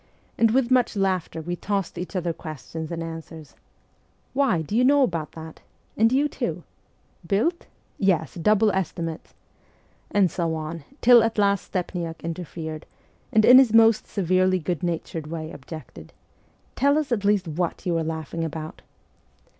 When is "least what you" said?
17.23-17.95